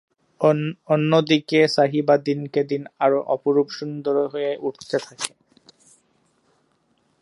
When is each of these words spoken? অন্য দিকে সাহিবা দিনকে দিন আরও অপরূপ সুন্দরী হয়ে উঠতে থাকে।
অন্য 0.87 1.11
দিকে 1.29 1.59
সাহিবা 1.75 2.15
দিনকে 2.27 2.61
দিন 2.71 2.83
আরও 2.99 3.19
অপরূপ 3.35 3.67
সুন্দরী 3.77 4.25
হয়ে 4.33 4.51
উঠতে 4.67 4.97
থাকে। 5.05 5.31